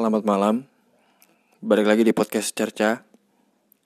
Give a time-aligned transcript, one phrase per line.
[0.00, 0.64] Selamat malam.
[1.60, 3.04] Balik lagi di podcast Cerca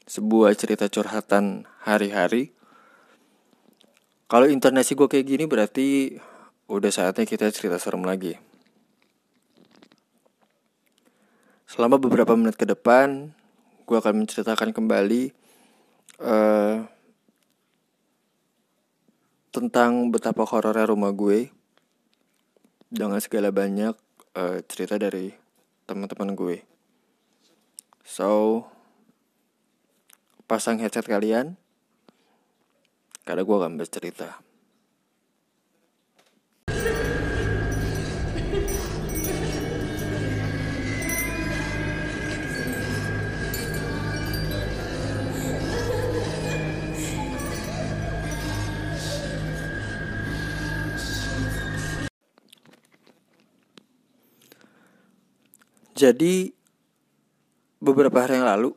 [0.07, 2.55] Sebuah cerita curhatan hari-hari.
[4.30, 6.15] Kalau intonasi gue kayak gini berarti
[6.71, 8.38] Udah saatnya kita cerita serem lagi.
[11.66, 13.35] Selama beberapa menit ke depan
[13.83, 15.35] Gue akan menceritakan kembali
[16.23, 16.87] uh,
[19.51, 21.51] Tentang betapa horornya rumah gue
[22.87, 23.99] Dengan segala banyak
[24.38, 25.43] uh, cerita dari
[25.84, 26.65] teman-teman gue.
[28.05, 28.65] So,
[30.45, 31.57] pasang headset kalian,
[33.24, 34.45] karena gue akan bercerita.
[56.05, 56.52] Jadi
[57.80, 58.77] beberapa hari yang lalu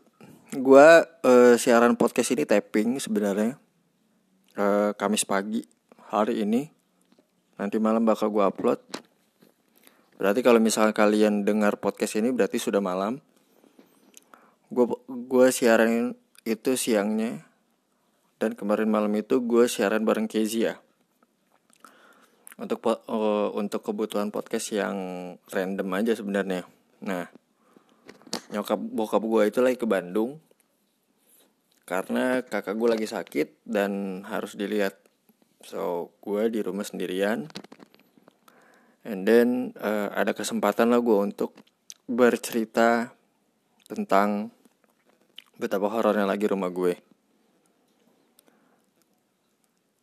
[0.55, 0.87] gue
[1.27, 3.59] uh, siaran podcast ini tapping sebenarnya
[4.55, 5.59] uh, Kamis pagi
[6.07, 6.71] hari ini
[7.59, 8.79] nanti malam bakal gue upload.
[10.15, 13.19] Berarti kalau misalnya kalian dengar podcast ini berarti sudah malam.
[14.71, 16.15] Gue gue siaran
[16.47, 17.43] itu siangnya
[18.39, 20.79] dan kemarin malam itu gue siaran bareng Kezia
[22.55, 24.95] untuk uh, untuk kebutuhan podcast yang
[25.51, 26.76] random aja sebenarnya.
[27.03, 27.29] Nah,
[28.49, 30.39] nyokap bokap gue itu lagi ke Bandung
[31.87, 34.99] karena kakak gue lagi sakit dan harus dilihat.
[35.63, 37.47] So, gue di rumah sendirian.
[39.07, 41.55] And then uh, ada kesempatan lah gue untuk
[42.11, 43.15] bercerita
[43.87, 44.51] tentang
[45.55, 46.99] betapa horornya lagi rumah gue.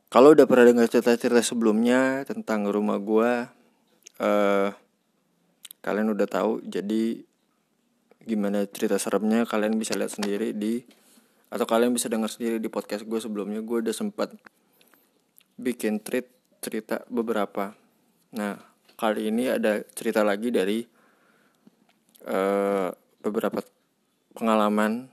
[0.08, 3.32] Kalau udah pernah dengar cerita-cerita sebelumnya tentang rumah gue,
[4.22, 4.68] uh,
[5.84, 7.20] kalian udah tahu jadi
[8.24, 10.80] gimana cerita seremnya kalian bisa lihat sendiri di
[11.52, 13.62] atau kalian bisa dengar sendiri di podcast gue sebelumnya.
[13.62, 14.34] Gue udah sempat
[15.54, 16.26] bikin treat
[16.58, 17.76] cerita beberapa.
[18.34, 18.58] Nah
[18.98, 20.82] kali ini ada cerita lagi dari
[22.26, 22.90] uh,
[23.22, 23.62] beberapa
[24.34, 25.06] pengalaman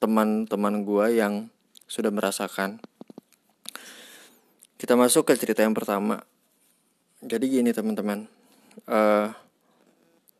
[0.00, 1.52] teman-teman gue yang
[1.84, 2.80] sudah merasakan.
[4.80, 6.24] Kita masuk ke cerita yang pertama.
[7.20, 8.28] Jadi gini teman-teman
[8.88, 9.28] uh,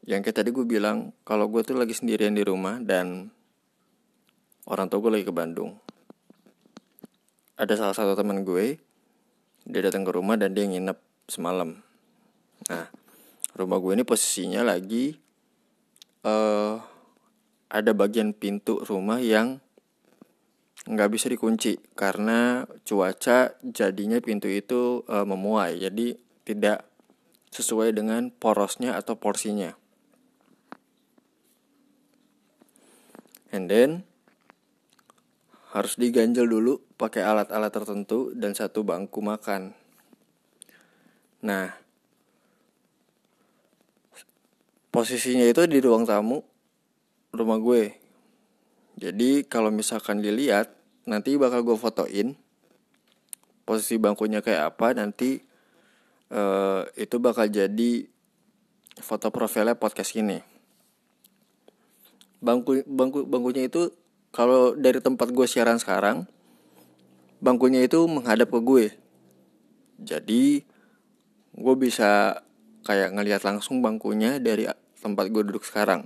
[0.07, 3.35] yang kayak tadi gue bilang kalau gue tuh lagi sendirian di rumah dan
[4.71, 5.75] orang tua gue lagi ke Bandung.
[7.59, 8.79] Ada salah satu teman gue
[9.67, 10.95] dia datang ke rumah dan dia nginep
[11.27, 11.83] semalam.
[12.71, 12.87] Nah
[13.59, 15.19] rumah gue ini posisinya lagi
[16.23, 16.79] uh,
[17.67, 19.59] ada bagian pintu rumah yang
[20.87, 25.83] nggak bisa dikunci karena cuaca jadinya pintu itu uh, memuai.
[25.83, 26.15] Jadi
[26.47, 26.87] tidak
[27.51, 29.75] sesuai dengan porosnya atau porsinya
[33.51, 34.07] and then
[35.77, 39.77] harus diganjel dulu pakai alat-alat tertentu dan satu bangku makan.
[41.45, 41.69] Nah,
[44.89, 46.41] posisinya itu di ruang tamu
[47.37, 47.93] rumah gue.
[48.97, 50.73] Jadi kalau misalkan dilihat
[51.05, 52.33] nanti bakal gue fotoin
[53.69, 55.43] posisi bangkunya kayak apa nanti
[56.33, 58.07] uh, itu bakal jadi
[59.03, 60.56] foto profilnya podcast ini
[62.41, 63.93] bangku bangku bangkunya itu
[64.31, 66.29] kalau dari tempat gue siaran sekarang
[67.41, 68.87] bangkunya itu menghadap ke gue.
[69.97, 70.61] Jadi
[71.57, 72.43] gue bisa
[72.85, 74.69] kayak ngelihat langsung bangkunya dari
[75.01, 76.05] tempat gue duduk sekarang.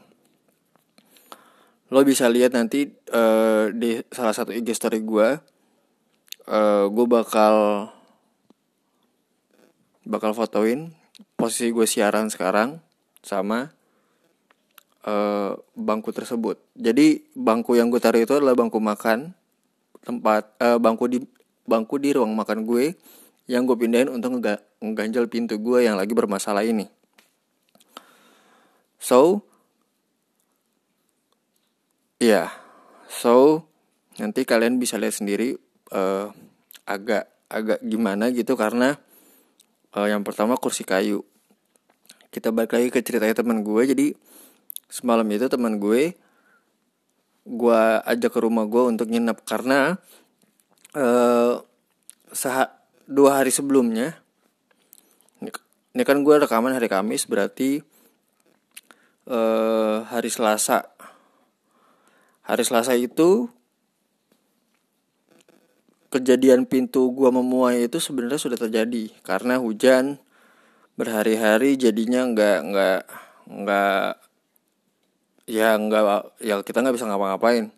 [1.91, 5.28] Lo bisa lihat nanti uh, di salah satu IG story gue
[6.47, 7.54] uh, gue bakal
[10.06, 10.94] bakal fotoin
[11.34, 12.78] posisi gue siaran sekarang
[13.27, 13.74] sama
[15.06, 16.60] uh, bangku tersebut.
[16.76, 19.32] Jadi bangku yang gue taruh itu adalah bangku makan
[20.04, 21.18] tempat uh, bangku di
[21.68, 22.97] bangku di ruang makan gue
[23.50, 24.38] yang gue pindahin untuk
[24.80, 26.86] ngeganjel pintu gue yang lagi bermasalah ini.
[29.00, 29.42] So,
[32.20, 32.48] ya, yeah.
[33.08, 33.64] so
[34.20, 35.56] nanti kalian bisa lihat sendiri
[35.91, 36.28] uh,
[36.84, 39.00] agak agak gimana gitu karena
[39.98, 41.26] uh, yang pertama kursi kayu.
[42.30, 44.06] Kita balik lagi ke ceritanya teman gue jadi
[44.91, 46.19] semalam itu teman gue
[47.47, 49.97] gue ajak ke rumah gue untuk nginep karena
[50.98, 51.63] uh,
[53.09, 54.19] dua hari sebelumnya
[55.91, 57.83] ini kan gue rekaman hari Kamis berarti
[59.31, 60.87] uh, hari Selasa.
[62.47, 63.51] Hari Selasa itu
[66.10, 70.19] kejadian pintu gua memuai itu sebenarnya sudah terjadi karena hujan
[70.98, 73.01] berhari-hari jadinya nggak nggak
[73.47, 74.10] nggak
[75.50, 77.74] ya nggak ya kita nggak bisa ngapa-ngapain.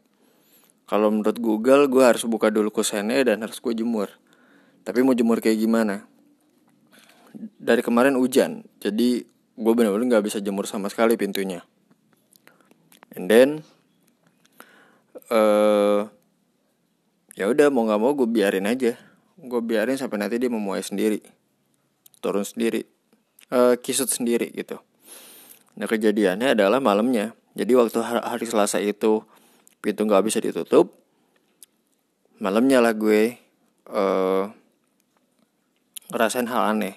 [0.85, 4.13] Kalau menurut Google gue harus buka dulu kusennya dan harus gue jemur.
[4.85, 6.05] Tapi mau jemur kayak gimana?
[7.57, 9.25] Dari kemarin hujan jadi
[9.57, 11.65] gue bener-bener nggak bisa jemur sama sekali pintunya.
[13.17, 13.65] And then
[15.33, 16.13] uh,
[17.33, 19.01] ya udah mau nggak mau gue biarin aja.
[19.41, 21.25] Gue biarin sampai nanti dia memuai sendiri.
[22.21, 22.85] Turun sendiri.
[23.49, 24.77] Uh, kisut sendiri gitu.
[25.81, 29.21] Nah kejadiannya adalah malamnya jadi waktu hari Selasa itu
[29.85, 30.95] pintu nggak bisa ditutup,
[32.41, 33.37] malamnya lah gue
[33.93, 34.49] uh,
[36.09, 36.97] ngerasain hal aneh.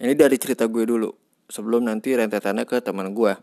[0.00, 1.12] Ini dari cerita gue dulu,
[1.50, 3.36] sebelum nanti rentetannya ke teman gue.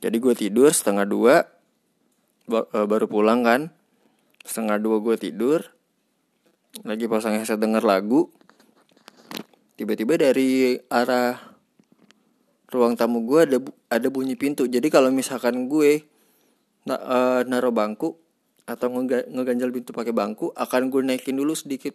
[0.00, 1.44] Jadi gue tidur setengah dua,
[2.48, 3.68] uh, baru pulang kan.
[4.42, 5.62] Setengah dua gue tidur,
[6.82, 8.32] lagi pasang headset denger lagu.
[9.76, 11.51] Tiba-tiba dari arah
[12.72, 13.58] ruang tamu gue ada
[13.92, 14.64] ada bunyi pintu.
[14.64, 16.08] Jadi kalau misalkan gue
[16.88, 18.16] na uh, naruh bangku
[18.64, 21.92] atau ngega ngeganjal pintu pakai bangku akan gue naikin dulu sedikit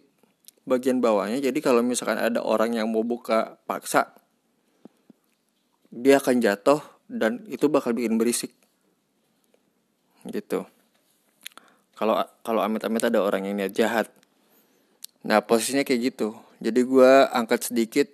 [0.64, 1.42] bagian bawahnya.
[1.42, 4.14] Jadi kalau misalkan ada orang yang mau buka paksa
[5.88, 8.52] dia akan jatuh dan itu bakal bikin berisik.
[10.28, 10.68] Gitu.
[11.96, 14.06] Kalau kalau amit-amit ada orang yang niat jahat.
[15.24, 16.36] Nah posisinya kayak gitu.
[16.62, 18.08] Jadi gue angkat sedikit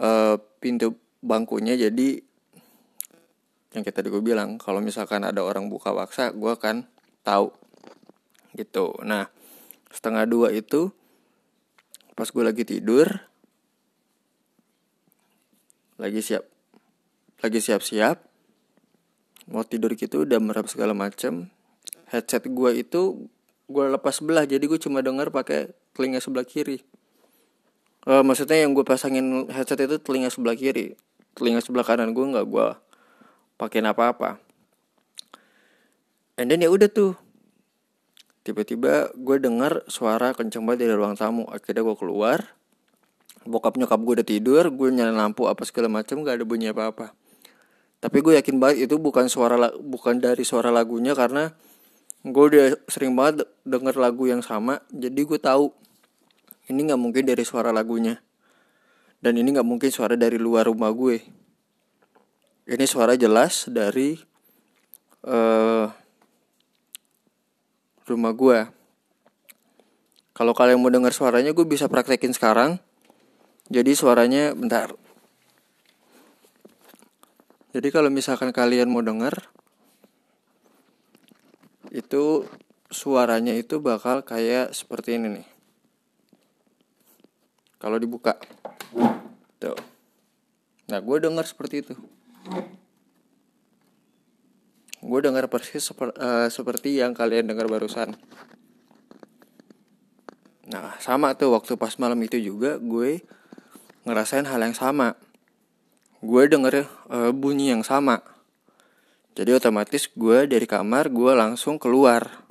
[0.00, 2.20] uh, pintu bangkunya jadi
[3.72, 6.84] yang kita gue bilang kalau misalkan ada orang buka waksa gue akan
[7.24, 7.48] tahu
[8.52, 8.92] gitu.
[9.00, 9.32] Nah
[9.88, 10.92] setengah dua itu
[12.12, 13.08] pas gue lagi tidur
[15.96, 16.44] lagi siap
[17.40, 18.20] lagi siap-siap
[19.48, 21.48] mau tidur gitu udah merap segala macem
[22.12, 23.26] headset gue itu
[23.72, 26.84] gue lepas sebelah jadi gue cuma denger pakai telinga sebelah kiri.
[28.02, 30.98] Uh, maksudnya yang gue pasangin headset itu telinga sebelah kiri
[31.36, 32.66] telinga sebelah kanan gue nggak gue
[33.56, 34.42] pakein apa-apa.
[36.36, 37.14] And then ya udah tuh.
[38.42, 41.46] Tiba-tiba gue dengar suara kenceng banget dari ruang tamu.
[41.46, 42.38] Akhirnya gue keluar.
[43.46, 47.14] Bokap nyokap gue udah tidur gue nyalain lampu apa segala macam gak ada bunyi apa-apa.
[48.02, 51.54] Tapi gue yakin banget itu bukan suara bukan dari suara lagunya karena
[52.26, 54.82] gue udah sering banget denger lagu yang sama.
[54.90, 55.70] Jadi gue tahu
[56.70, 58.18] ini nggak mungkin dari suara lagunya
[59.22, 61.22] dan ini nggak mungkin suara dari luar rumah gue.
[62.66, 64.18] Ini suara jelas dari
[65.26, 65.86] uh,
[68.06, 68.58] rumah gue
[70.32, 72.82] kalau kalian mau dengar suaranya gue bisa praktekin sekarang.
[73.70, 74.90] Jadi suaranya bentar.
[77.72, 79.48] Jadi kalau misalkan kalian mau dengar
[81.92, 82.44] itu
[82.90, 85.48] suaranya itu bakal kayak seperti ini nih.
[87.80, 88.36] Kalau dibuka
[89.62, 89.78] tuh.
[90.92, 91.94] Nah gue dengar seperti itu.
[95.02, 98.14] Gue dengar persis seper, uh, seperti yang kalian dengar barusan.
[100.70, 103.24] Nah sama tuh waktu pas malam itu juga gue
[104.06, 105.18] ngerasain hal yang sama.
[106.22, 108.22] Gue denger uh, bunyi yang sama.
[109.32, 112.46] Jadi otomatis gue dari kamar gue langsung keluar.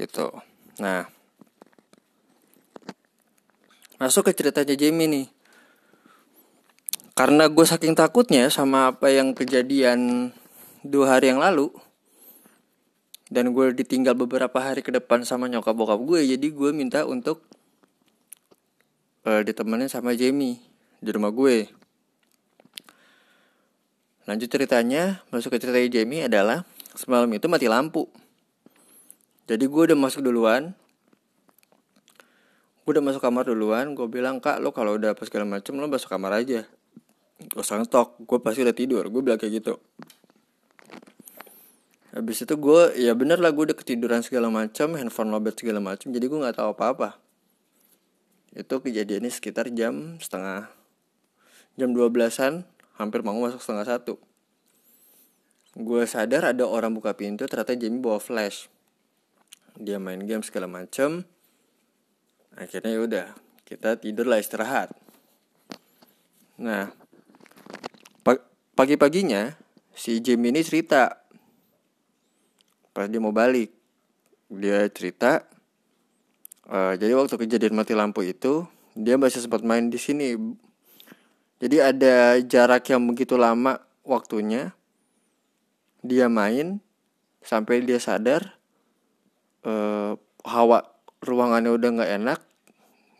[0.00, 0.32] Gitu.
[0.80, 1.17] Nah
[3.98, 5.26] Masuk ke ceritanya Jamie nih.
[7.18, 10.30] Karena gue saking takutnya sama apa yang kejadian
[10.86, 11.74] dua hari yang lalu.
[13.26, 16.30] Dan gue ditinggal beberapa hari ke depan sama nyokap bokap gue.
[16.30, 17.42] Jadi gue minta untuk
[19.26, 20.62] uh, ditemenin sama Jamie
[21.02, 21.66] di rumah gue.
[24.30, 26.62] Lanjut ceritanya, masuk ke ceritanya Jamie adalah
[26.94, 28.06] semalam itu mati lampu.
[29.48, 30.76] Jadi gue udah masuk duluan,
[32.88, 35.92] gue udah masuk kamar duluan gue bilang kak lo kalau udah apa segala macem lo
[35.92, 36.64] masuk kamar aja.
[37.36, 39.76] Gue stok gue pasti udah tidur gue bilang kayak gitu.
[42.16, 46.08] Habis itu gue ya bener lah gue udah ketiduran segala macam handphone lobet segala macam
[46.16, 47.08] jadi gue nggak tahu apa apa
[48.56, 50.72] itu kejadiannya sekitar jam setengah
[51.76, 52.64] jam 12an
[52.96, 54.16] hampir mau masuk setengah satu.
[55.76, 58.72] Gue sadar ada orang buka pintu ternyata Jamie bawa flash.
[59.76, 61.28] Dia main game segala macam
[62.58, 63.26] akhirnya ya udah
[63.62, 64.90] kita tidur lah istirahat.
[66.58, 66.90] Nah
[68.74, 69.54] pagi paginya
[69.94, 71.22] si Jim ini cerita.
[72.90, 73.70] Pas dia mau balik
[74.50, 75.44] dia cerita
[76.66, 78.64] uh, jadi waktu kejadian mati lampu itu
[78.98, 80.34] dia masih sempat main di sini.
[81.58, 84.74] Jadi ada jarak yang begitu lama waktunya
[86.06, 86.78] dia main
[87.42, 88.58] sampai dia sadar
[89.66, 90.14] uh,
[90.46, 90.86] hawa
[91.18, 92.40] ruangannya udah nggak enak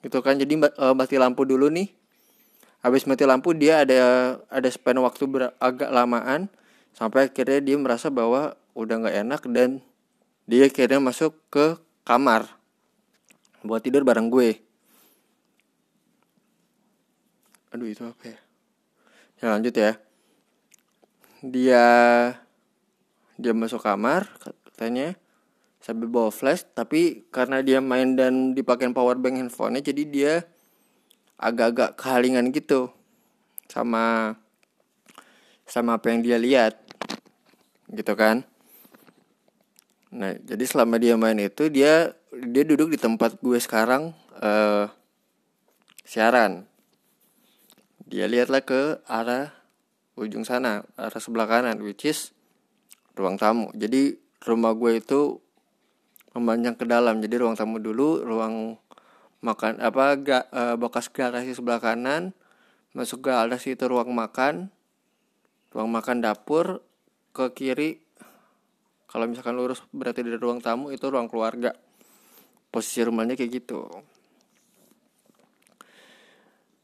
[0.02, 0.38] gitu kan.
[0.38, 1.90] Jadi uh, mati lampu dulu nih.
[2.78, 6.46] Habis mati lampu dia ada ada span waktu agak lamaan.
[6.94, 9.82] Sampai akhirnya dia merasa bahwa udah nggak enak dan
[10.48, 12.46] dia akhirnya masuk ke kamar
[13.62, 14.58] buat tidur bareng gue.
[17.74, 18.38] Aduh itu apa ya?
[19.38, 19.92] Ya lanjut ya.
[21.44, 21.84] Dia
[23.38, 25.14] dia masuk kamar katanya
[25.88, 30.32] sambil bawa flash tapi karena dia main dan dipakai power bank handphonenya jadi dia
[31.40, 32.92] agak-agak kehalingan gitu
[33.72, 34.36] sama
[35.64, 36.76] sama apa yang dia lihat
[37.88, 38.44] gitu kan?
[40.12, 44.12] Nah jadi selama dia main itu dia dia duduk di tempat gue sekarang
[44.44, 44.92] uh,
[46.04, 46.68] siaran.
[48.04, 49.56] Dia lihatlah ke arah
[50.20, 52.36] ujung sana arah sebelah kanan which is
[53.16, 53.72] ruang tamu.
[53.72, 55.40] Jadi rumah gue itu
[56.36, 57.20] memanjang ke dalam.
[57.22, 58.76] Jadi ruang tamu dulu ruang
[59.38, 62.34] makan apa ga, uh, bekas garasi sebelah kanan
[62.90, 64.74] masuk ke arah situ ruang makan
[65.70, 66.82] ruang makan dapur
[67.30, 68.02] ke kiri
[69.08, 71.72] kalau misalkan lurus berarti di ruang tamu itu ruang keluarga.
[72.68, 73.88] Posisi rumahnya kayak gitu.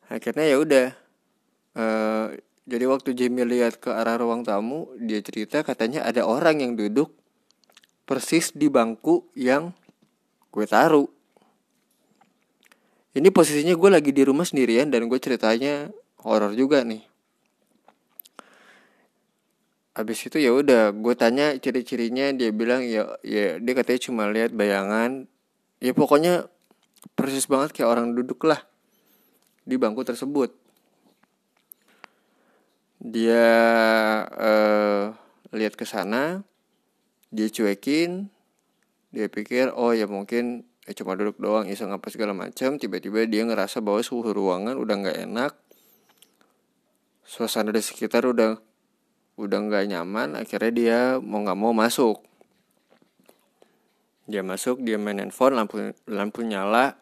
[0.08, 0.86] Akhirnya ya udah
[1.76, 2.26] uh,
[2.64, 7.12] jadi waktu Jamie lihat ke arah ruang tamu dia cerita katanya ada orang yang duduk
[8.04, 9.72] persis di bangku yang
[10.52, 11.08] gue taruh.
[13.14, 15.88] Ini posisinya gue lagi di rumah sendirian dan gue ceritanya
[16.20, 17.02] horor juga nih.
[19.94, 24.50] Abis itu ya udah gue tanya ciri-cirinya dia bilang ya ya dia katanya cuma lihat
[24.50, 25.30] bayangan.
[25.78, 26.50] Ya pokoknya
[27.14, 28.66] persis banget kayak orang duduk lah
[29.62, 30.50] di bangku tersebut.
[32.98, 33.46] Dia
[34.26, 35.14] uh,
[35.54, 36.42] lihat ke sana
[37.34, 38.30] dia cuekin
[39.10, 43.42] dia pikir oh ya mungkin ya cuma duduk doang iseng apa segala macam tiba-tiba dia
[43.42, 45.52] ngerasa bahwa suhu ruangan udah nggak enak.
[47.24, 48.58] Suasana di sekitar udah
[49.40, 50.38] udah nggak nyaman.
[50.38, 52.22] Akhirnya dia mau nggak mau masuk.
[54.26, 56.98] Dia masuk dia main handphone lampu lampu nyala.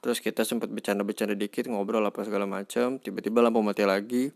[0.00, 4.30] Terus kita sempat bercanda-bercanda dikit ngobrol apa segala macam tiba-tiba lampu mati lagi.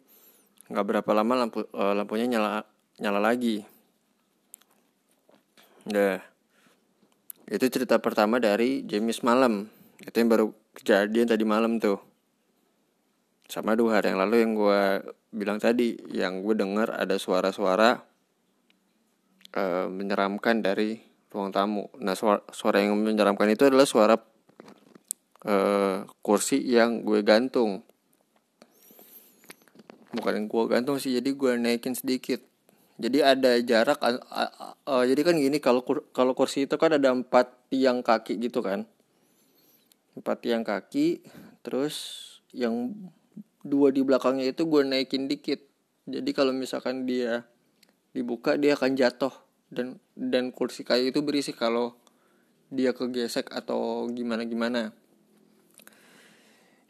[0.69, 2.67] Nggak berapa lama lampu uh, lampunya nyala
[3.01, 3.80] nyala lagi
[5.91, 6.23] Nah,
[7.51, 9.67] itu cerita pertama dari James malam.
[9.99, 10.47] Itu yang baru
[10.79, 11.99] kejadian tadi malam tuh.
[13.51, 14.83] Sama dua hari yang lalu yang gue
[15.35, 18.07] bilang tadi, yang gue dengar ada suara-suara
[19.59, 21.03] uh, menyeramkan dari
[21.35, 21.91] ruang tamu.
[21.99, 24.15] Nah, suara, suara yang menyeramkan itu adalah suara
[25.47, 27.83] uh, kursi yang gue gantung
[30.11, 32.43] bukan yang gue gantung sih jadi gue naikin sedikit
[33.01, 35.81] jadi ada jarak uh, uh, uh, jadi kan gini kalau
[36.13, 38.85] kalau kursi itu kan ada empat tiang kaki gitu kan.
[40.13, 41.25] Empat tiang kaki
[41.65, 42.93] terus yang
[43.65, 45.65] dua di belakangnya itu gue naikin dikit.
[46.05, 47.49] Jadi kalau misalkan dia
[48.13, 49.33] dibuka dia akan jatuh.
[49.71, 51.97] Dan dan kursi kayu itu berisi kalau
[52.69, 54.91] dia kegesek atau gimana gimana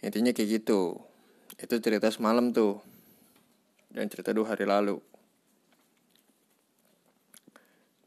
[0.01, 0.97] intinya kayak gitu.
[1.61, 2.81] Itu cerita semalam tuh.
[3.93, 5.10] Dan cerita dua hari lalu.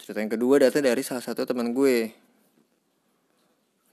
[0.04, 2.12] Cerita yang kedua datang dari salah satu teman gue.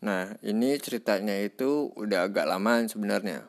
[0.03, 3.47] Nah, ini ceritanya itu udah agak lama sebenarnya.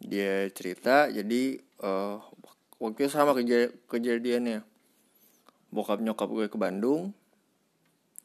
[0.00, 2.24] Dia cerita, jadi uh,
[2.80, 4.64] waktu sama kej kejadiannya.
[5.68, 7.12] Bokap nyokap gue ke Bandung.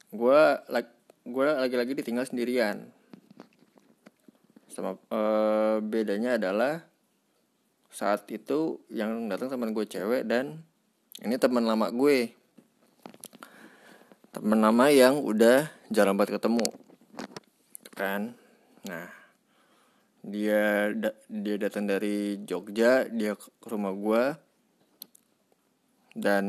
[0.08, 0.40] Gue
[0.72, 0.88] lagi
[1.28, 2.88] gue lagi-lagi ditinggal sendirian.
[4.72, 6.88] Sama uh, bedanya adalah
[7.92, 10.64] saat itu yang datang teman gue cewek dan
[11.24, 12.36] ini teman lama gue.
[14.36, 16.68] Teman lama yang udah jarang banget ketemu
[17.96, 18.36] kan?
[18.84, 19.08] Nah
[20.24, 24.22] dia da dia datang dari Jogja dia ke rumah gue
[26.12, 26.44] dan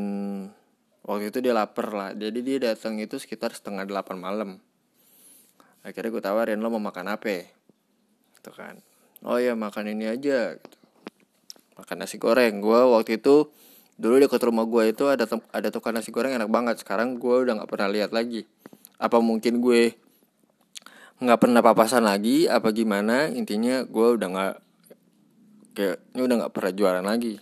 [1.08, 2.10] waktu itu dia lapar lah.
[2.12, 4.50] Jadi dia datang itu sekitar setengah delapan malam.
[5.88, 7.48] Akhirnya gue tawarin lo mau makan apa?
[8.36, 8.82] Gitu kan.
[9.24, 10.78] Oh ya makan ini aja gitu.
[11.80, 12.60] Makan nasi goreng.
[12.60, 13.48] Gue waktu itu
[13.96, 15.24] dulu dekat rumah gue itu ada
[15.56, 16.76] ada tukang nasi goreng enak banget.
[16.84, 18.44] Sekarang gue udah nggak pernah lihat lagi.
[19.00, 19.96] Apa mungkin gue
[21.24, 22.48] nggak pernah papasan lagi?
[22.52, 23.32] Apa gimana?
[23.32, 24.56] Intinya gue udah nggak
[25.76, 27.36] kayak ini udah nggak pernah jualan lagi.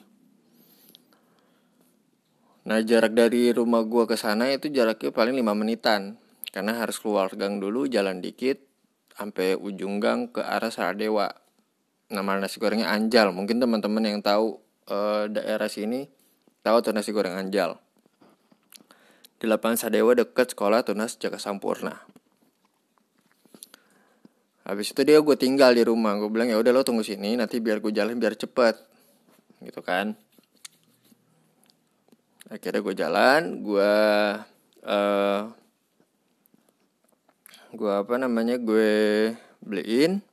[2.63, 6.21] Nah jarak dari rumah gue ke sana itu jaraknya paling lima menitan.
[6.53, 8.61] Karena harus keluar gang dulu jalan dikit
[9.17, 11.33] sampai ujung gang ke arah Saradewa.
[12.13, 13.33] Nama nasi gorengnya Anjal.
[13.33, 16.05] Mungkin teman-teman yang tahu uh, daerah sini
[16.63, 17.77] tahu tuh nasi goreng Anjal?
[19.37, 21.99] Di lapangan Sadewa deket sekolah Tunas Jaka Sampurna
[24.63, 26.15] habis itu dia gue tinggal di rumah.
[26.15, 28.75] Gue bilang ya udah lo tunggu sini nanti biar gue jalan biar cepet.
[29.63, 30.15] Gitu kan.
[32.47, 33.93] Akhirnya gue jalan gue
[34.87, 35.41] uh,
[37.73, 38.91] gue apa namanya gue
[39.59, 40.23] beliin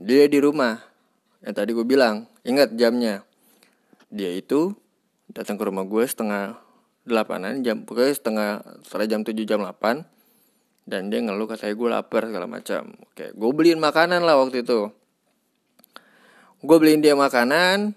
[0.00, 0.80] dia di rumah.
[1.44, 3.28] Yang tadi gue bilang ingat jamnya.
[4.08, 4.72] Dia itu
[5.32, 6.60] datang ke rumah gue setengah
[7.02, 8.50] delapanan jam pokoknya setengah
[8.86, 10.04] setengah jam tujuh jam delapan.
[10.82, 12.92] Dan dia ngeluh katanya gue lapar segala macam.
[13.08, 14.90] Oke gue beliin makanan lah waktu itu.
[16.62, 17.96] Gue beliin dia makanan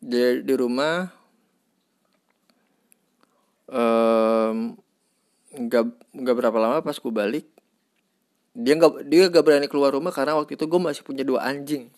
[0.00, 1.12] dia di rumah.
[3.66, 4.78] Um,
[5.50, 7.50] nggak nggak berapa lama pas gue balik
[8.56, 11.92] dia nggak dia gak berani keluar rumah karena waktu itu gue masih punya dua anjing.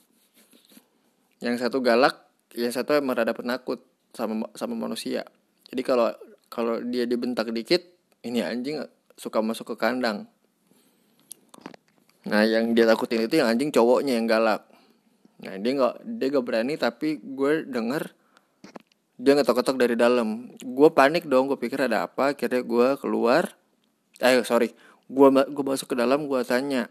[1.39, 2.19] Yang satu galak
[2.59, 3.79] yang satu emang rada penakut
[4.13, 5.25] sama sama manusia.
[5.69, 6.09] Jadi kalau
[6.49, 7.85] kalau dia dibentak dikit
[8.25, 8.83] ini anjing
[9.15, 10.27] suka masuk ke kandang.
[12.29, 14.65] Nah yang dia takutin itu yang anjing cowoknya yang galak.
[15.45, 18.11] Nah dia nggak dia gak berani tapi gue denger
[19.19, 20.53] dia ngetok-ketok dari dalam.
[20.63, 23.55] Gue panik dong gue pikir ada apa akhirnya gue keluar.
[24.19, 24.73] Eh sorry
[25.09, 26.85] gue gue masuk ke dalam gue tanya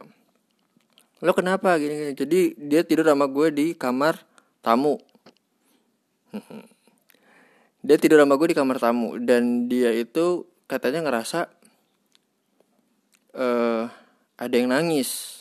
[1.18, 1.82] lo kenapa?
[1.82, 2.14] Gini, gini.
[2.14, 4.22] Jadi dia tidur sama gue di kamar
[4.62, 5.02] tamu
[7.88, 11.48] dia tidur sama gue di kamar tamu dan dia itu katanya ngerasa
[13.32, 13.88] uh,
[14.36, 15.40] ada yang nangis.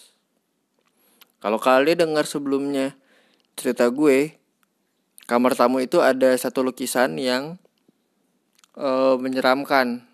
[1.42, 2.94] Kalau kalian dengar sebelumnya
[3.58, 4.38] cerita gue
[5.26, 7.58] kamar tamu itu ada satu lukisan yang
[8.78, 10.06] uh, menyeramkan.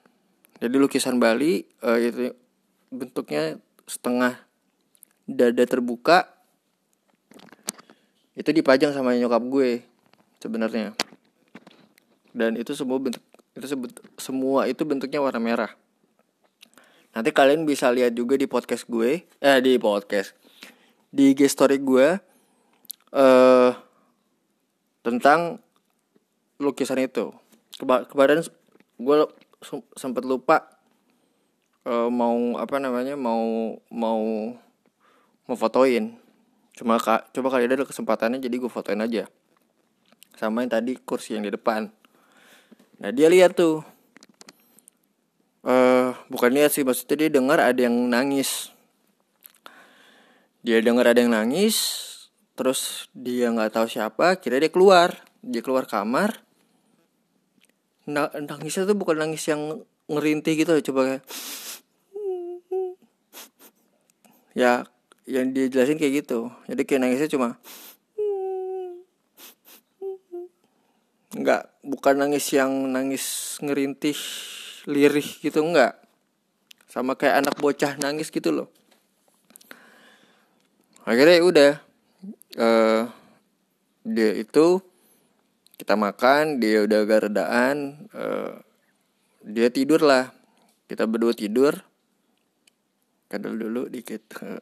[0.56, 2.32] Jadi lukisan Bali uh, itu
[2.88, 4.40] bentuknya setengah
[5.28, 6.32] dada terbuka
[8.32, 9.84] itu dipajang sama nyokap gue
[10.40, 10.96] sebenarnya
[12.32, 13.20] dan itu semua bentuk
[13.52, 15.72] itu sebut, semua itu bentuknya warna merah.
[17.12, 20.32] Nanti kalian bisa lihat juga di podcast gue eh di podcast
[21.12, 22.16] di IG story gue
[23.12, 23.70] eh
[25.04, 25.60] tentang
[26.56, 27.28] lukisan itu.
[27.84, 28.40] Kemarin
[28.96, 29.16] gue
[29.96, 30.80] sempat lupa
[31.84, 34.22] uh, mau apa namanya mau mau
[35.44, 36.16] mau fotoin.
[36.72, 39.28] Cuma kak coba kali ada kesempatannya jadi gue fotoin aja.
[40.40, 41.92] Sama yang tadi kursi yang di depan
[43.02, 43.82] Nah dia lihat tuh.
[45.66, 48.70] Uh, Bukan lihat sih maksudnya dia dengar ada yang nangis.
[50.62, 51.98] Dia dengar ada yang nangis
[52.54, 55.18] Terus dia nggak tahu siapa Kira dia keluar.
[55.42, 56.46] Dia keluar kamar.
[58.06, 61.22] Nah, Nangisnya tuh bukan nangis yang ngerintih gitu Coba kayak
[64.54, 64.86] Ya
[65.26, 66.50] yang dia jelasin kayak gitu.
[66.66, 67.58] Jadi kayak nangisnya cuma
[71.32, 74.16] nggak bukan nangis yang nangis ngerintih
[74.88, 75.96] lirih gitu nggak.
[76.88, 78.68] Sama kayak anak bocah nangis gitu loh.
[81.02, 81.72] Akhirnya ya udah
[82.60, 83.02] uh,
[84.06, 84.78] dia itu
[85.80, 88.54] kita makan dia udah agak redaan uh,
[89.42, 90.30] dia tidur lah
[90.86, 91.74] kita berdua tidur
[93.32, 94.20] kadal dulu dikit.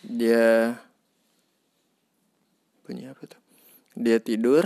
[0.00, 0.72] Dia
[2.88, 3.42] punya apa tuh?
[3.92, 4.64] Dia tidur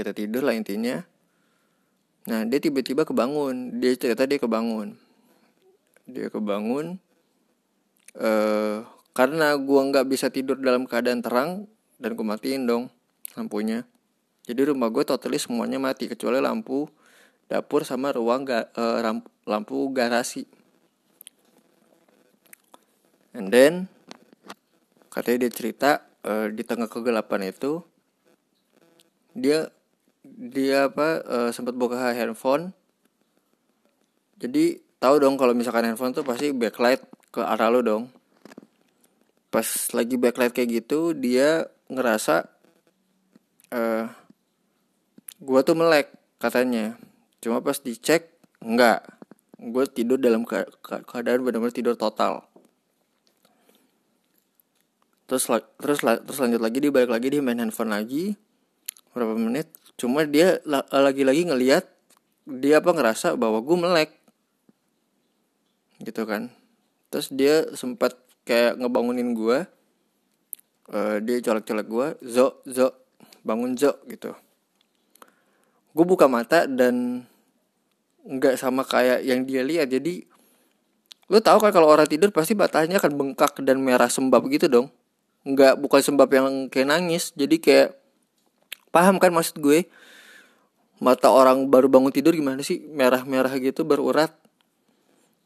[0.00, 1.04] kita tidur lah intinya.
[2.24, 3.76] Nah dia tiba-tiba kebangun.
[3.84, 4.96] Dia cerita dia kebangun.
[6.08, 6.96] Dia kebangun
[8.16, 11.68] uh, karena gua nggak bisa tidur dalam keadaan terang
[12.00, 12.88] dan gue matiin dong
[13.36, 13.84] lampunya.
[14.48, 16.88] Jadi rumah gue totally semuanya mati kecuali lampu
[17.46, 20.48] dapur sama ruang ga, uh, lampu garasi.
[23.36, 23.86] And then
[25.12, 25.90] katanya dia cerita
[26.24, 27.84] uh, di tengah kegelapan itu
[29.36, 29.70] dia
[30.36, 32.70] dia apa uh, sempat buka handphone.
[34.40, 37.02] Jadi tahu dong kalau misalkan handphone tuh pasti backlight
[37.34, 38.08] ke arah lo dong.
[39.50, 42.46] Pas lagi backlight kayak gitu dia ngerasa
[43.74, 44.06] uh,
[45.42, 46.96] gua tuh melek katanya.
[47.40, 49.04] Cuma pas dicek enggak.
[49.60, 50.64] Gue tidur dalam ke
[51.04, 52.48] keadaan benar-benar tidur total.
[55.28, 55.44] Terus
[55.76, 58.34] terus terus lanjut lagi dia balik lagi dia main handphone lagi
[59.12, 59.68] berapa menit
[60.00, 61.84] cuma dia lagi-lagi ngeliat
[62.48, 64.10] dia apa ngerasa bahwa gue melek.
[66.00, 66.48] Gitu kan.
[67.12, 68.16] Terus dia sempat
[68.48, 69.68] kayak ngebangunin gue
[70.90, 72.96] uh, dia colek-colek gue zo zo
[73.44, 74.32] bangun zo gitu.
[75.92, 77.26] Gue buka mata dan
[78.24, 79.92] nggak sama kayak yang dia lihat.
[79.92, 80.24] Jadi
[81.30, 84.88] lo tau kan kalau orang tidur pasti matanya akan bengkak dan merah sembab gitu dong.
[85.44, 87.36] Nggak bukan sembab yang kayak nangis.
[87.36, 87.99] Jadi kayak
[88.90, 89.86] paham kan maksud gue?
[91.00, 92.84] Mata orang baru bangun tidur gimana sih?
[92.92, 94.36] Merah-merah gitu berurat.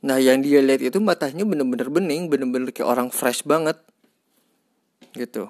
[0.05, 3.79] Nah yang dia lihat itu matanya bener-bener bening bener-bener kayak orang fresh banget.
[5.15, 5.47] Gitu.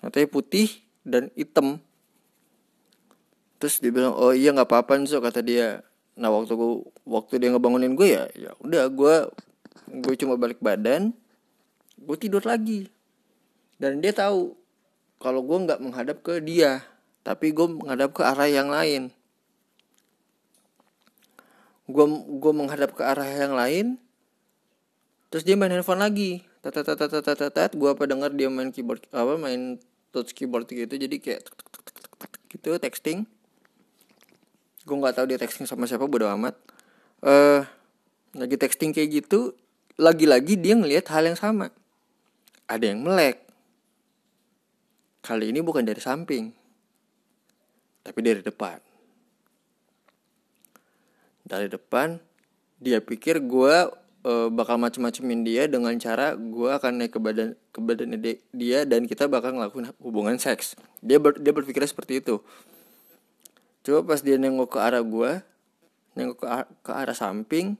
[0.00, 0.70] Matanya putih
[1.02, 1.82] dan hitam.
[3.58, 5.82] Terus dia bilang oh iya nggak apa-apa so kata dia.
[6.14, 9.16] Nah waktu gua waktu dia ngebangunin gue ya ya udah gue
[9.88, 11.10] gue cuma balik badan
[11.98, 12.86] gue tidur lagi.
[13.82, 14.54] Dan dia tahu
[15.18, 16.86] kalau gue nggak menghadap ke dia
[17.28, 19.12] tapi gue menghadap ke arah yang lain.
[21.84, 24.00] Gue gue menghadap ke arah yang lain
[25.28, 26.40] terus dia main handphone lagi.
[26.64, 29.76] Tat tat tat tat gue apa dengar dia main keyboard apa main
[30.08, 30.88] touch keyboard gitu.
[30.88, 31.44] Jadi kayak
[32.48, 33.28] gitu texting.
[34.88, 36.56] Gue nggak tahu dia texting sama siapa bodo amat.
[37.28, 37.60] Eh
[38.40, 39.52] lagi texting kayak gitu
[40.00, 41.68] lagi-lagi dia ngelihat hal yang sama.
[42.72, 43.44] Ada yang melek.
[45.20, 46.57] Kali ini bukan dari samping
[48.08, 48.80] tapi dari depan.
[51.44, 52.16] Dari depan
[52.80, 53.76] dia pikir gue
[54.24, 58.16] uh, bakal macem-macemin dia dengan cara gue akan naik ke badan ke badan
[58.54, 60.72] dia dan kita bakal ngelakuin hubungan seks.
[61.04, 62.40] Dia ber, dia berpikir seperti itu.
[63.84, 65.44] Coba pas dia nengok ke arah gue
[66.16, 66.46] nengok ke,
[66.82, 67.78] ke arah samping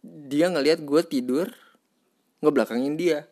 [0.00, 1.50] dia ngelihat gue tidur
[2.38, 3.26] ngebelakangin dia.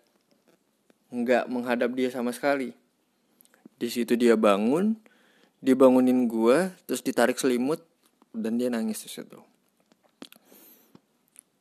[1.15, 2.75] Nggak menghadap dia sama sekali.
[3.77, 4.99] Di situ dia bangun
[5.67, 7.83] dibangunin gue terus ditarik selimut
[8.31, 9.43] dan dia nangis di situ.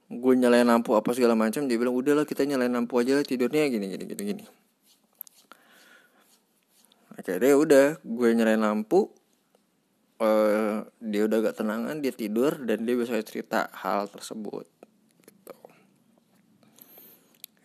[0.06, 3.90] Gue nyalain lampu apa segala macam dia bilang udahlah kita nyalain lampu aja tidurnya gini
[3.90, 4.46] gini gini gini.
[7.18, 9.10] Akhirnya udah gue nyalain lampu
[10.22, 14.68] uh, dia udah gak tenangan dia tidur dan dia bisa cerita hal tersebut
[15.26, 15.56] gitu.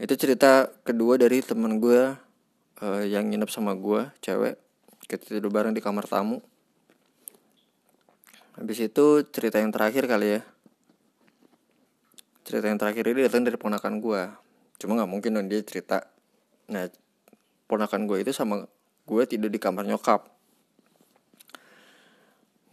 [0.00, 2.16] itu cerita kedua dari temen gue
[2.82, 4.56] uh, yang nginep sama gue cewek
[5.10, 6.38] kita tidur bareng di kamar tamu.
[8.54, 10.40] Habis itu cerita yang terakhir kali ya.
[12.46, 14.22] Cerita yang terakhir ini datang dari ponakan gue
[14.80, 16.06] cuma nggak mungkin dong dia cerita.
[16.70, 16.86] Nah
[17.66, 18.70] ponakan gue itu sama
[19.04, 20.30] gue tidur di kamar nyokap.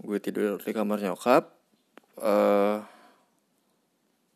[0.06, 1.50] Gue tidur di kamar nyokap
[2.22, 2.86] uh,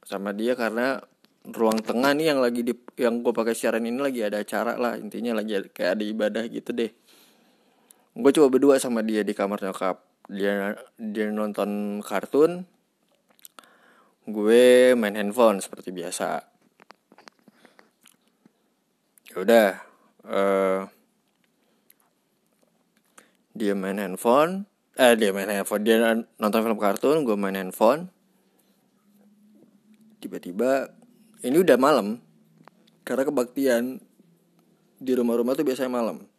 [0.10, 0.98] sama dia karena
[1.42, 4.98] ruang tengah nih yang lagi di yang gue pakai siaran ini lagi ada acara lah.
[4.98, 7.01] Intinya lagi kayak ada ibadah gitu deh
[8.12, 10.04] gue coba berdua sama dia di kamar nyokap.
[10.28, 12.68] Dia dia nonton kartun.
[14.28, 16.44] Gue main handphone seperti biasa.
[19.32, 19.70] Ya udah
[20.28, 20.82] uh,
[23.56, 24.68] dia main handphone.
[25.00, 25.84] Eh dia main handphone.
[25.88, 25.96] Dia
[26.36, 28.12] nonton film kartun gue main handphone.
[30.20, 30.92] Tiba-tiba
[31.48, 32.20] ini udah malam.
[33.02, 33.98] Karena kebaktian
[35.02, 36.31] di rumah-rumah tuh biasanya malam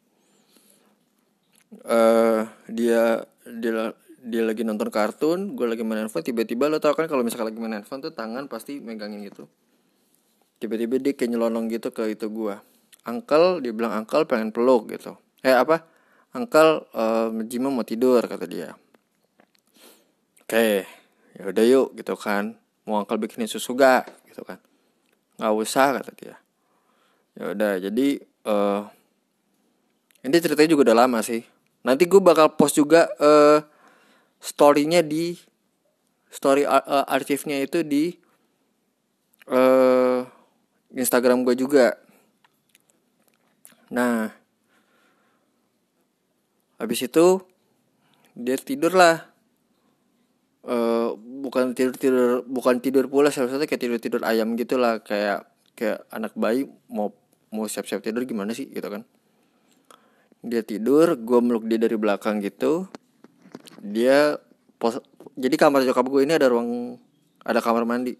[1.88, 7.10] uh, dia dia dia lagi nonton kartun gue lagi main handphone tiba-tiba lo tau kan
[7.10, 9.50] kalau misalkan lagi main handphone tuh tangan pasti megangin gitu.
[10.62, 12.54] Tiba-tiba dia kayak nyelonong gitu ke itu gue
[13.02, 15.18] angkel dia bilang angkel pengen peluk gitu.
[15.42, 15.82] Eh apa?
[16.32, 18.78] Angkel uh, Jima mau tidur kata dia.
[20.46, 20.86] Oke
[21.34, 22.54] ya udah yuk gitu kan.
[22.86, 24.62] Mau angkel bikinin susu gak gitu kan.
[25.40, 26.34] Nggak usah kata dia.
[27.34, 28.86] Ya udah jadi uh,
[30.22, 31.42] ini ceritanya juga udah lama sih
[31.82, 33.62] nanti gue bakal post juga uh,
[34.38, 35.34] storynya di
[36.32, 38.16] story uh, arsipnya itu di
[39.50, 40.24] uh,
[40.94, 41.98] Instagram gue juga.
[43.92, 44.32] Nah,
[46.80, 47.44] habis itu
[48.32, 49.28] dia tidur lah.
[50.62, 56.06] Uh, bukan tidur tidur bukan tidur pula satu kayak tidur tidur ayam gitulah kayak kayak
[56.14, 57.10] anak bayi mau
[57.50, 59.02] mau siap siap tidur gimana sih gitu kan
[60.42, 62.90] dia tidur gue meluk dia dari belakang gitu.
[63.78, 64.42] Dia
[64.76, 64.98] pos
[65.38, 66.98] jadi kamar nyokap gue ini ada ruang
[67.46, 68.18] ada kamar mandi.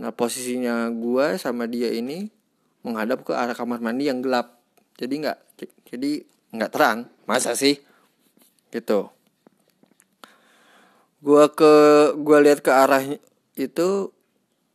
[0.00, 2.32] Nah posisinya gue sama dia ini
[2.80, 4.64] menghadap ke arah kamar mandi yang gelap.
[4.96, 5.38] Jadi nggak
[5.92, 6.24] jadi
[6.56, 6.98] nggak terang.
[7.28, 7.76] Masa sih?
[8.72, 9.12] Gitu.
[11.20, 11.72] Gue ke
[12.16, 13.04] gue lihat ke arah
[13.60, 13.88] itu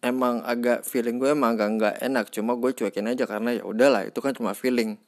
[0.05, 2.25] emang agak feeling gue emang agak nggak enak.
[2.29, 5.01] Cuma gue cuekin aja karena ya udahlah itu kan cuma feeling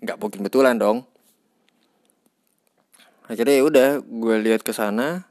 [0.00, 1.08] nggak mungkin betulan dong.
[3.26, 5.26] Akhirnya ya udah gue lihat ke sana.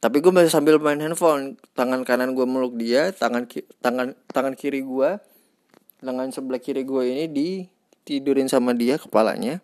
[0.00, 1.56] Tapi gue masih sambil main handphone.
[1.76, 3.48] Tangan kanan gue meluk dia tangan
[3.80, 5.20] tangan tangan kiri gue
[6.00, 7.48] lengan sebelah kiri gue ini di
[8.04, 9.60] tidurin sama dia kepalanya.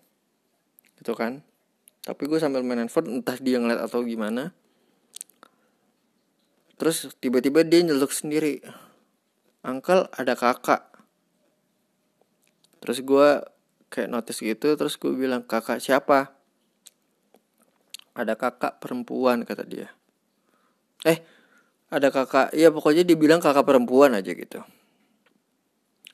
[1.01, 1.45] Gitu kan.
[2.05, 4.53] Tapi gue sambil main handphone entah dia ngeliat atau gimana.
[6.77, 8.61] Terus tiba-tiba dia nyeluk sendiri.
[9.65, 10.93] Angkel ada kakak.
[12.85, 13.56] Terus gue
[13.97, 16.37] kayak notice gitu terus gue bilang kakak siapa?
[18.13, 19.89] Ada kakak perempuan kata dia.
[21.09, 21.25] Eh
[21.89, 24.61] ada kakak ya pokoknya dibilang kakak perempuan aja gitu.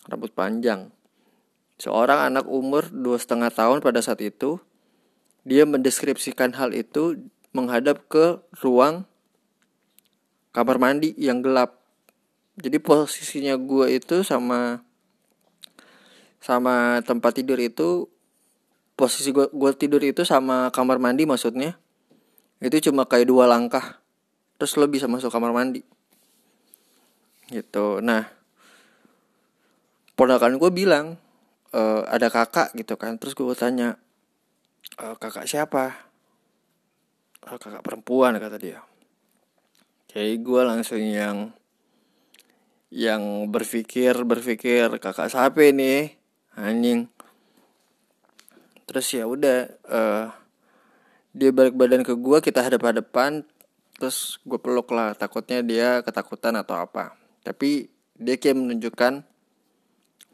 [0.07, 0.95] Rambut panjang.
[1.83, 4.62] Seorang anak umur dua setengah tahun pada saat itu
[5.42, 7.18] dia mendeskripsikan hal itu
[7.51, 9.11] menghadap ke ruang
[10.55, 11.83] kamar mandi yang gelap.
[12.61, 14.87] Jadi posisinya gue itu sama
[16.42, 18.11] sama tempat tidur itu
[18.98, 21.78] posisi gue gue tidur itu sama kamar mandi maksudnya.
[22.59, 24.02] Itu cuma kayak dua langkah
[24.59, 25.87] terus lo bisa masuk kamar mandi.
[27.46, 28.02] Gitu.
[28.02, 28.26] Nah
[30.18, 31.14] ponakan gue bilang
[31.70, 33.98] e, ada kakak gitu kan terus gue tanya
[34.98, 35.94] e, kakak siapa?
[37.42, 38.83] E, kakak perempuan kata dia.
[40.11, 41.55] Jadi gue langsung yang
[42.92, 46.22] yang berpikir berpikir kakak siapa nih
[46.57, 47.09] anjing.
[48.85, 50.27] Terus ya udah uh,
[51.33, 53.41] dia balik badan ke gue kita hadap hadapan
[53.97, 57.17] terus gue peluk lah takutnya dia ketakutan atau apa.
[57.41, 57.88] Tapi
[58.19, 59.25] dia kayak menunjukkan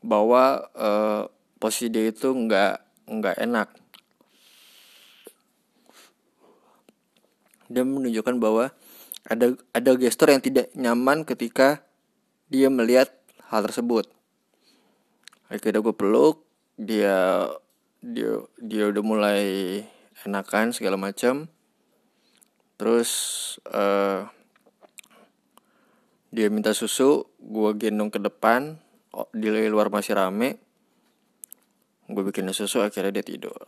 [0.03, 1.23] bahwa uh,
[1.63, 2.75] posisi dia itu nggak
[3.09, 3.69] nggak enak.
[7.69, 8.73] Dia menunjukkan bahwa
[9.29, 11.85] ada ada gestur yang tidak nyaman ketika
[12.49, 13.13] dia melihat
[13.53, 14.18] hal tersebut
[15.49, 16.45] akhirnya gue peluk
[16.77, 17.49] dia
[17.99, 19.43] dia dia udah mulai
[20.23, 21.51] enakan segala macam
[22.79, 23.11] terus
[23.69, 24.29] uh,
[26.29, 28.77] dia minta susu gue gendong ke depan.
[29.17, 30.61] Oh, di luar masih rame.
[32.05, 33.65] Gue bikin susu akhirnya dia tidur.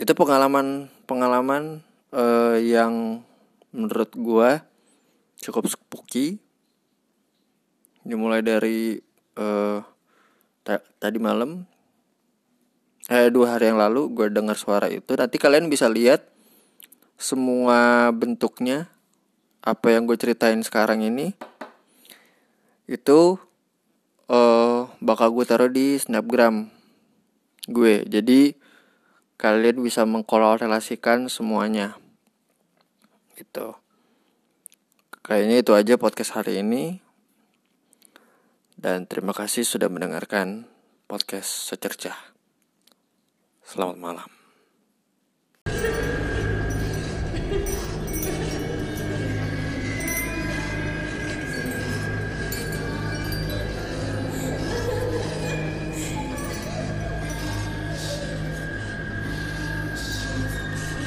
[0.00, 1.84] Itu pengalaman pengalaman
[2.16, 3.20] uh, yang
[3.76, 4.50] menurut gue
[5.44, 6.40] cukup spooky.
[8.04, 9.00] Dimulai dari
[9.38, 9.82] uh,
[10.98, 11.68] tadi malam
[13.12, 15.12] eh dua hari yang lalu gue dengar suara itu.
[15.12, 16.24] Nanti kalian bisa lihat
[17.20, 18.88] semua bentuknya.
[19.64, 21.32] Apa yang gue ceritain sekarang ini
[22.84, 23.40] itu
[24.28, 26.68] uh, bakal gue taruh di snapgram
[27.68, 28.04] gue.
[28.04, 28.56] Jadi
[29.40, 31.96] kalian bisa mengkorelasikan semuanya.
[33.36, 33.72] Gitu.
[35.24, 37.03] Kayaknya itu aja podcast hari ini
[38.84, 40.68] dan terima kasih sudah mendengarkan
[41.08, 42.36] podcast secercah
[43.64, 44.33] Selamat malam.